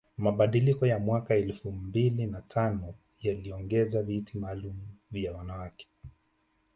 Mabadiliko 0.17 0.87
ya 0.87 0.99
mwaka 0.99 1.35
elfu 1.35 1.71
mbili 1.71 2.27
na 2.27 2.41
tano 2.41 2.93
yaliongeza 3.19 4.03
viti 4.03 4.37
maalum 4.37 4.77
vya 5.11 5.33
wanawake 5.33 5.87